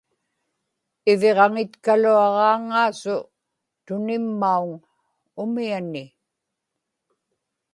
iviġaŋitkaluaġaaŋa-asu 1.11 3.17
tunimmauŋ 3.85 4.69
umiani 5.41 6.03